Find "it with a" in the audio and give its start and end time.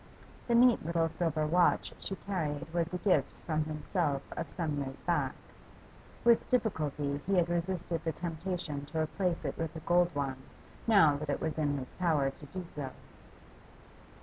9.45-9.79